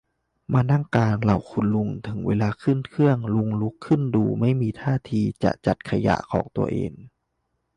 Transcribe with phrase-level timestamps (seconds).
[0.53, 4.93] มานั่งกลางเหล่าคุณลุง ถึงเวลาขึ้นเครื่อง ลุงลุกขึ้นดูไม่มีทีท่า
[5.43, 6.91] จะจัดขยะของตัวเอง